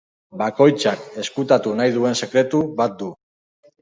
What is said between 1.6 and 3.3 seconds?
nahi duen sekretu bat du.